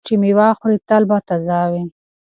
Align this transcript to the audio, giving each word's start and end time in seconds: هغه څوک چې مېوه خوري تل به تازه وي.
هغه 0.03 0.05
څوک 0.05 0.07
چې 0.07 0.13
مېوه 0.21 0.47
خوري 0.57 0.77
تل 0.87 1.03
به 1.09 1.17
تازه 1.27 1.59
وي. 1.71 1.83